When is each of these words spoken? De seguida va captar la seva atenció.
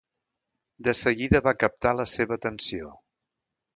De 0.87 0.95
seguida 1.01 1.41
va 1.49 1.53
captar 1.65 1.93
la 1.99 2.07
seva 2.15 2.39
atenció. 2.41 2.91